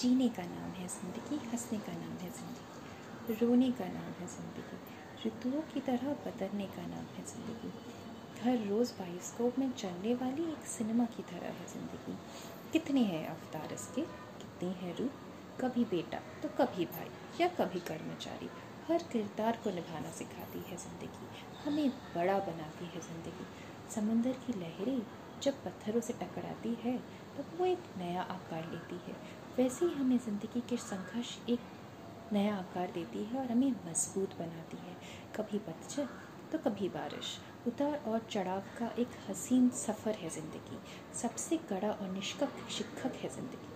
[0.00, 4.78] जीने का नाम है ज़िंदगी, हंसने का नाम है ज़िंदगी, रोने का नाम है ज़िंदगी,
[5.24, 7.72] ऋतुओं की तरह बदलने का नाम है ज़िंदगी।
[8.40, 12.16] हर रोज़ बायोस्कोप में चलने वाली एक सिनेमा की तरह है ज़िंदगी।
[12.72, 14.02] कितने हैं अवतार इसके?
[14.40, 15.10] कितनी है रूह
[15.60, 17.10] कभी बेटा तो कभी भाई
[17.40, 18.48] या कभी कर्मचारी।
[18.88, 21.28] हर किरदार को निभाना सिखाती है ज़िंदगी।
[21.64, 23.46] हमें बड़ा बनाती है ज़िंदगी।
[23.94, 25.00] समंदर की लहरें
[25.42, 26.96] जब पत्थरों से टकराती है,
[27.36, 29.16] तब वो एक नया आकार लेती है।
[29.58, 31.60] वैसे ही हमें ज़िंदगी के संघर्ष एक
[32.32, 34.96] नया आकार देती है और हमें मज़बूत बनाती है।
[35.36, 36.06] कभी पतझड़
[36.52, 40.78] तो कभी बारिश। उतार और चढ़ाव का एक हसीन सफ़र है ज़िंदगी।
[41.20, 43.68] सबसे कड़ा और निष्कप शिक्षक है ज़िंदगी।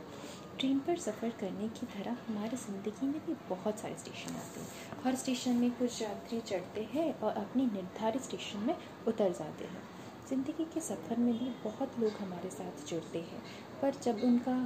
[0.58, 5.02] ट्रेन पर सफ़र करने की तरह हमारे ज़िंदगी में भी बहुत सारे स्टेशन आते हैं।
[5.04, 8.74] हर स्टेशन में कुछ यात्री चढ़ते हैं और अपनी निर्धारित स्टेशन में
[9.08, 9.82] उतर जाते हैं।
[10.28, 13.42] ज़िंदगी के सफ़र में भी बहुत लोग हमारे साथ जुड़ते हैं,
[13.82, 14.56] पर जब उनका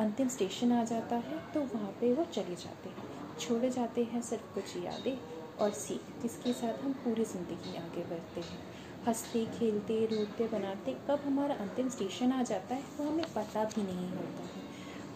[0.00, 4.22] अंतिम स्टेशन आ जाता है तो वहाँ पे वो चले जाते हैं। छोड़े जाते हैं
[4.22, 5.16] सिर्फ़ कुछ यादें
[5.58, 8.58] और सीख, जिसके साथ हम पूरी ज़िंदगी आगे बढ़ते हैं।
[9.06, 13.82] हँसते, खेलते, रोते, बनाते, कब हमारा अंतिम स्टेशन आ जाता है, वो हमें पता भी
[13.82, 14.66] नहीं होता है।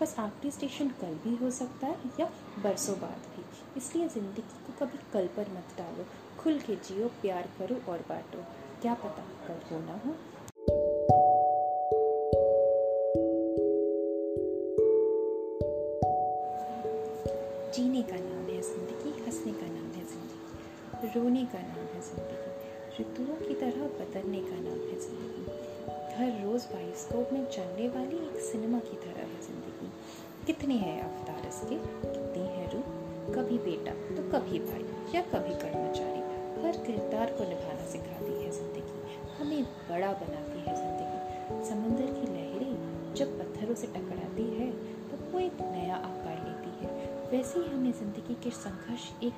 [0.00, 3.44] बस आखिरी स्टेशन कल भी हो सकता है या बरसों बाद भी।
[3.77, 6.06] इसलिए ज़िंदगी को कभी कल पर मत डालो,
[6.38, 8.44] खुल के जियो, प्यार करो और बांटो।
[8.83, 10.12] क्या पता कल हो ना हो।
[17.75, 22.50] जीने का नाम है ज़िंदगी, हंसने का नाम है ज़िंदगी, रोने का नाम है ज़िंदगी,
[22.98, 25.44] ऋतुओं की तरह बदलने का नाम है ज़िंदगी।
[26.16, 29.92] हर रोज़ बायोस्कोप में चलने वाली एक सिनेमा की तरह है ज़िंदगी।
[30.47, 31.77] कितने हैं अवतार इसके?
[31.77, 32.91] कितनी है रूह
[33.34, 36.20] कभी बेटा तो कभी भाई, या कभी कर्मचारी।
[36.62, 38.31] हर किरदार को निभाना सिखाती है
[43.73, 44.70] जब से टकराती है
[45.11, 46.89] तो वो एक नया आकार लेती है।
[47.31, 49.34] वैसे ही हमें ज़िंदगी के संघर्ष एक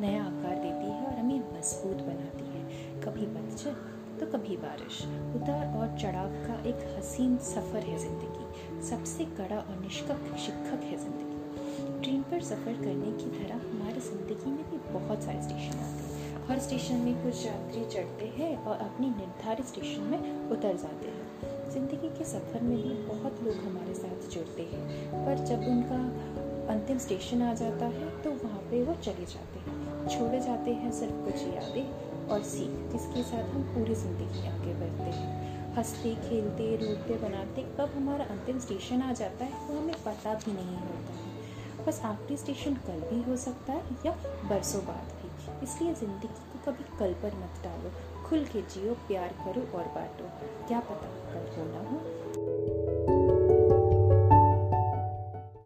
[0.00, 3.72] नया आकार देती है और हमें मज़बूत बनाती है। कभी पतझड़
[4.20, 5.02] तो कभी बारिश।
[5.36, 10.96] उतार और चढ़ाव का एक हसीन सफ़र है ज़िंदगी। सबसे कड़ा और निष्कप शिक्षक है
[10.98, 16.04] ज़िंदगी। ट्रेन पर सफ़र करने की तरह हमारी ज़िंदगी में भी बहुत सारे स्टेशन आते
[16.04, 21.08] हैं। हर स्टेशन में कुछ यात्री चढ़ते हैं और अपनी निर्धारित स्टेशन में उतर जाते
[21.08, 25.98] हैं। ज़िंदगी के सफ़र में भी बहुत लोग हमारे साथ जुड़ते हैं। पर जब उनका
[26.72, 30.92] अंतिम स्टेशन आ जाता है तो वहाँ पे वो चले जाते हैं। छोड़े जाते हैं
[30.92, 36.74] सिर्फ़ कुछ यादें और सीख, जिसके साथ हम पूरी ज़िंदगी आगे बढ़ते हैं। हँसते, खेलते,
[36.76, 41.12] रोते, बनाते, कब हमारा अंतिम स्टेशन आ जाता है, वो हमें पता भी नहीं होता
[41.12, 44.16] है। बस आखिरी स्टेशन कल भी हो सकता है या
[44.48, 47.92] बरसों बाद भी। इसलिए ज़िंदगी को कभी कल पर मत डालो।
[48.28, 50.30] खुल के जियो, प्यार करो और बांटो।
[50.68, 51.05] क्या पता